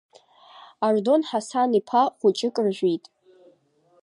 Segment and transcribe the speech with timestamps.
[0.87, 3.05] Ардон Ҳасан-иԥа хәыҷык ржәит!